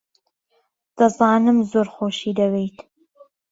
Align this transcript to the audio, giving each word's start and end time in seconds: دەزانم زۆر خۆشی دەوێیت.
دەزانم 0.97 1.57
زۆر 1.71 1.87
خۆشی 1.95 2.31
دەوێیت. 2.39 2.77